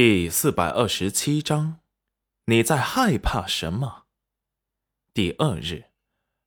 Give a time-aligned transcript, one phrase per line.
[0.00, 1.80] 第四百二十七章，
[2.44, 4.04] 你在害怕什么？
[5.12, 5.86] 第二日，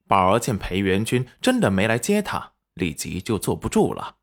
[0.07, 4.15] 宝儿见裴元君真的没来接他，立即就坐不住了，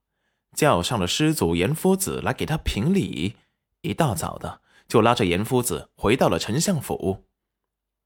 [0.54, 3.36] 叫上了师祖严夫子来给他评理。
[3.82, 7.26] 一大早的，就拉着严夫子回到了丞相府。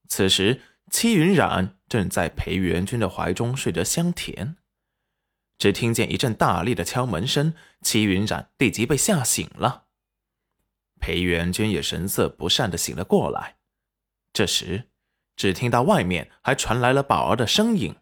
[0.09, 0.61] 此时，
[0.91, 4.57] 戚云染正在裴元君的怀中睡得香甜，
[5.57, 9.85] 只听见一阵大力的敲门声，戚云染立即被吓醒了。
[11.03, 13.57] 裴元君也神色不善的醒了过来，
[14.33, 14.89] 这时，
[15.35, 17.97] 只听到外面还传来了宝儿的声音：“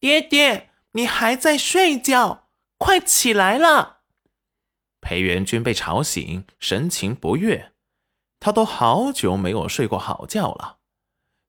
[0.00, 2.48] 爹爹，你还在睡觉？
[2.78, 3.98] 快起来了！”
[5.02, 7.72] 裴元君被吵醒，神情不悦，
[8.40, 10.78] 他都好久没有睡过好觉了，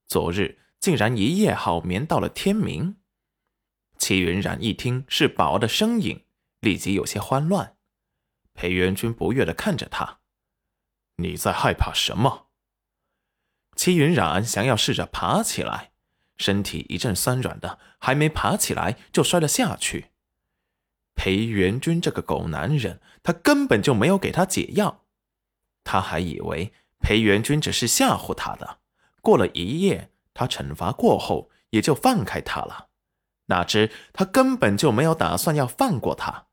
[0.06, 2.98] 昨日竟然一夜好眠到了天明。
[3.98, 6.26] 齐云染一听是宝儿的声音，
[6.60, 7.78] 立即有些慌乱。
[8.54, 10.20] 裴元君不悦的看着他。
[11.18, 12.48] 你在害怕什么？
[13.76, 15.92] 齐云染想要试着爬起来，
[16.38, 20.12] 身体一阵酸软的，还没爬起来就摔了下去。
[21.16, 25.06] 裴元君这个狗男人，他根本就没有给他解药，
[25.84, 28.80] 他还以为裴元君只是吓唬他的，
[29.22, 32.90] 过了一夜，他惩罚过后也就放开他了。
[33.48, 36.48] 哪知他根本就没有打算要放过他。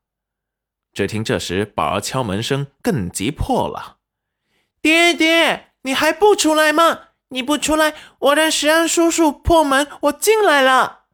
[0.93, 3.99] 只听这时宝儿敲门声更急迫了。
[4.85, 7.07] 爹爹，你还不出来吗？
[7.29, 11.05] 你不出来，我让石安叔叔破门，我进来了。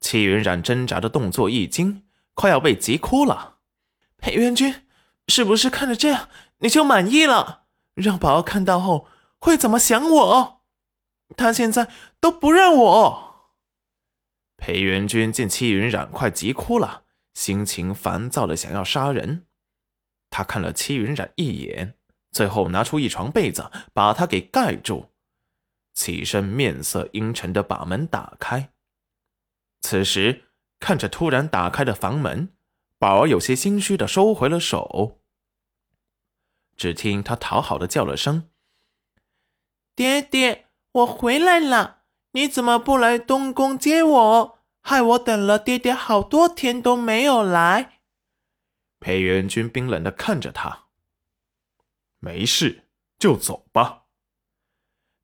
[0.00, 3.58] 戚云染挣扎的动作一惊，快要被急哭了。
[4.16, 4.82] 裴元君，
[5.28, 6.28] 是不是看着这样
[6.58, 7.66] 你就满意了？
[7.94, 9.06] 让宝儿看到后
[9.38, 10.62] 会怎么想我？
[11.36, 13.52] 他现在都不认我。
[14.56, 19.46] 裴元君见戚云染快急哭了，心情烦躁的想要杀人。
[20.30, 21.94] 他看了戚云染一眼。
[22.32, 25.10] 最后拿出一床被子，把他给盖住，
[25.92, 28.70] 起身面色阴沉的把门打开。
[29.80, 30.44] 此时
[30.78, 32.50] 看着突然打开的房门，
[32.98, 35.20] 宝儿有些心虚的收回了手。
[36.76, 38.48] 只听他讨好的叫了声
[39.96, 44.58] ：“爹爹，我回来了，你怎么不来东宫接我？
[44.82, 48.00] 害我等了爹爹好多天都没有来。”
[49.00, 50.86] 裴元君冰冷的看着他。
[52.20, 52.84] 没事，
[53.18, 54.04] 就走吧。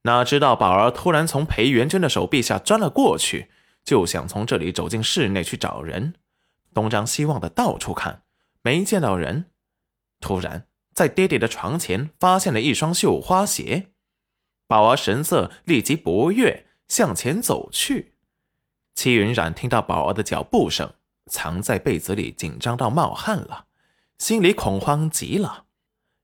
[0.02, 3.50] 哪知道宝儿突然从裴元君的手臂下钻了过去，
[3.84, 6.14] 就想从这里走进室内去找人，
[6.72, 8.22] 东张西望的到处看，
[8.62, 9.50] 没见到人。
[10.20, 13.90] 突然在爹爹的床前发现了一双绣花鞋，
[14.66, 18.14] 宝儿神色立即不悦，向前走去。
[18.94, 20.94] 戚云染听到宝儿的脚步声，
[21.26, 23.66] 藏在被子里，紧张到冒汗了，
[24.18, 25.65] 心里恐慌极了。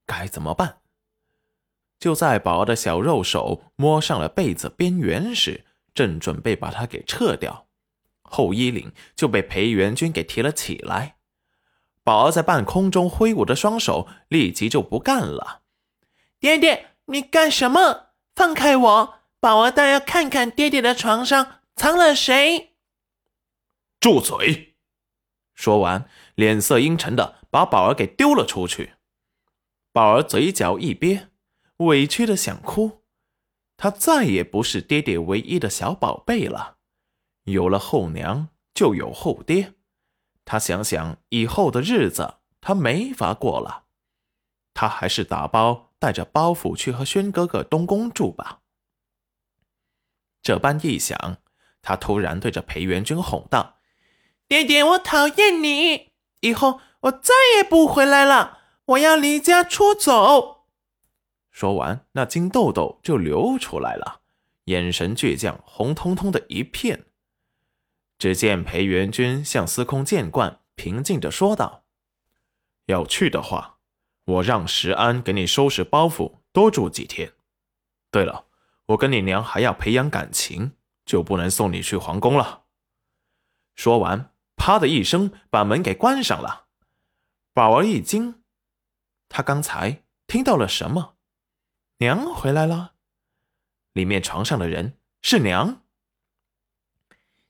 [0.06, 0.78] 该怎么办？
[1.98, 5.64] 就在宝儿的小肉手摸上了被子边缘时，
[5.94, 7.68] 正准备把它给撤掉，
[8.22, 11.16] 后衣领就被裴元军给提了起来。
[12.02, 15.62] 宝儿在半空中挥舞着双手，立即就不干了
[16.40, 18.08] ：“爹爹，你干什么？
[18.34, 19.14] 放开我！
[19.38, 22.74] 宝儿倒要看看爹爹的床上藏了谁。”
[24.00, 24.74] 住嘴！
[25.54, 28.94] 说完，脸色阴沉的把宝儿给丢了出去。
[29.92, 31.28] 宝儿嘴角一憋，
[31.76, 33.03] 委屈的想哭。
[33.76, 36.78] 他再也不是爹爹唯一的小宝贝了，
[37.44, 39.75] 有了后娘就有后爹。
[40.44, 43.84] 他想想以后的日子，他没法过了。
[44.72, 48.60] 他还是打包带着包袱去和轩哥哥东宫住吧。
[50.41, 51.36] 这般一想，
[51.82, 53.76] 他突然对着裴元君吼道
[54.48, 60.66] ：“爹爹，我讨厌你，以后我再也不回来了。”我要离家出走。
[61.50, 64.20] 说完，那金豆豆就流出来了，
[64.65, 67.06] 眼神倔强，红彤彤的一片。
[68.19, 71.84] 只见裴元君向司空见惯，平静的说道
[72.87, 73.78] ：“要去的话，
[74.25, 77.32] 我让石安给你收拾包袱，多住几天。
[78.11, 78.46] 对了，
[78.87, 80.73] 我跟你娘还要培养感情，
[81.05, 82.62] 就不能送你去皇宫了。”
[83.75, 86.67] 说完，啪的一声把门给关上了。
[87.52, 88.41] 宝儿一惊。
[89.34, 91.14] 他刚才听到了什么？
[91.96, 92.93] 娘回来了，
[93.94, 95.82] 里面床上的人是娘。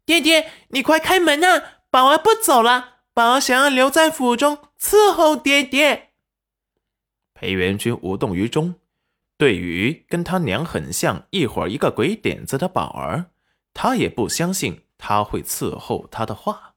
[0.05, 1.81] 爹爹，你快开门啊！
[1.90, 6.12] 宝儿不走了，宝儿想要留在府中伺候爹爹。
[7.34, 8.76] 裴元君无动于衷，
[9.37, 13.32] 对于跟他娘很像、一会儿一个鬼点子的宝儿，
[13.75, 16.71] 他也不相信他会伺候他的话。